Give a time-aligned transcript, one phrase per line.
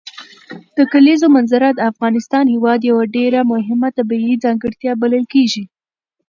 [0.77, 5.63] د کلیزو منظره د افغانستان هېواد یوه ډېره مهمه طبیعي ځانګړتیا بلل کېږي.